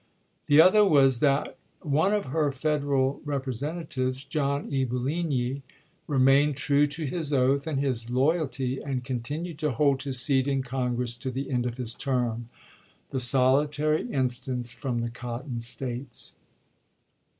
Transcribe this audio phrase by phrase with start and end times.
[0.47, 4.83] The other was that one of her Fed eral Representatives, John E.
[4.83, 5.61] Bonligny,
[6.07, 10.63] remained true to his oath and his loyalty, and continued to hold his seat in
[10.63, 12.49] Congress to the end of his term—
[13.11, 16.33] the solitary instance from the Cotton States.